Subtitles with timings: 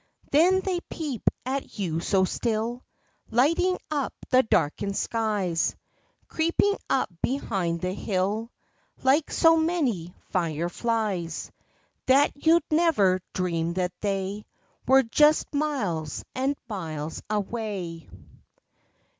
[0.31, 2.83] Then they peep at you so still,
[3.29, 5.75] Lighting up the darkened skies,
[6.27, 8.51] Creeping up behind the hill
[9.03, 11.51] Like so many fire flies,
[12.07, 14.47] That you'd never dream that they
[14.87, 18.09] Were just miles and miles away.